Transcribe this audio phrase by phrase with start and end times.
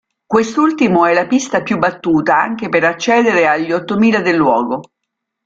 [0.25, 4.81] Quest'ultimo è la pista più battuta anche per accedere agli ottomila del luogo.